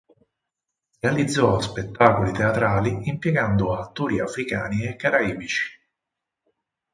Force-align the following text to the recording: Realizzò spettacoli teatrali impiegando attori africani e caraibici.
Realizzò 0.99 1.59
spettacoli 1.59 2.31
teatrali 2.31 3.07
impiegando 3.07 3.77
attori 3.77 4.19
africani 4.19 4.83
e 4.87 4.95
caraibici. 4.95 5.79